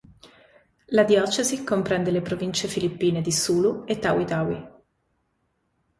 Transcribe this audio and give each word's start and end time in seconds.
La 0.87 1.03
diocesi 1.03 1.63
comprende 1.63 2.09
le 2.09 2.23
province 2.23 2.67
filippine 2.67 3.21
di 3.21 3.31
Sulu 3.31 3.83
e 3.85 3.99
Tawi-Tawi. 3.99 4.67